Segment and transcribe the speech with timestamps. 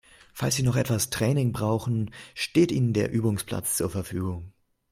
[0.33, 4.51] Falls Sie noch etwas Training brauchen, steht Ihnen der Übungsplatz zur Verfügung.